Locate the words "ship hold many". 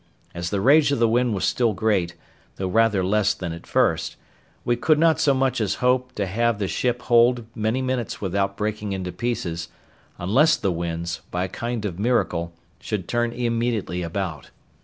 6.67-7.83